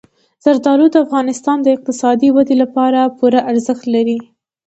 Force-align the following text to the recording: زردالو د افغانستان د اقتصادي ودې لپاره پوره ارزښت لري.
زردالو 0.43 0.85
د 0.91 0.95
افغانستان 1.05 1.57
د 1.61 1.67
اقتصادي 1.75 2.29
ودې 2.31 2.55
لپاره 2.63 3.13
پوره 3.17 3.39
ارزښت 3.51 3.83
لري. 3.95 4.17